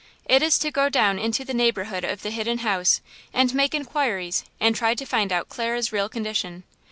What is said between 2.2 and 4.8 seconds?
the Hidden House and make inquiries and